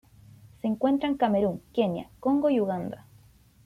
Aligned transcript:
Se 0.63 0.67
encuentra 0.67 1.07
en 1.07 1.15
Camerún, 1.15 1.61
Kenia, 1.75 2.09
Congo 2.19 2.49
y 2.49 2.59
Uganda. 2.59 3.05